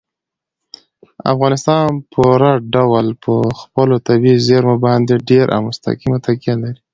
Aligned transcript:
افغانستان 1.33 1.87
په 1.97 1.99
پوره 2.11 2.51
ډول 2.73 3.05
په 3.23 3.33
خپلو 3.61 3.95
طبیعي 4.07 4.43
زیرمو 4.47 4.75
باندې 4.85 5.23
ډېره 5.29 5.51
او 5.55 5.61
مستقیمه 5.69 6.17
تکیه 6.25 6.55
لري. 6.63 6.79